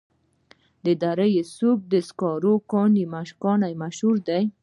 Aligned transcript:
د 0.85 0.87
دره 1.01 1.27
صوف 1.55 1.79
د 1.93 1.93
سکرو 2.09 2.53
کان 2.71 3.61
مشهور 3.83 4.15
دی 4.27 4.43